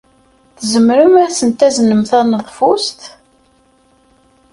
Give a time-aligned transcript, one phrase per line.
[0.57, 3.01] Tzemrem ad asent-taznem taneḍfust?